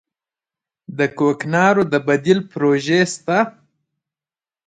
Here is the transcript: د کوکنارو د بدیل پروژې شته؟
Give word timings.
د 0.97 0.99
کوکنارو 1.17 1.83
د 1.91 1.95
بدیل 2.07 2.39
پروژې 2.51 3.01
شته؟ 3.13 3.37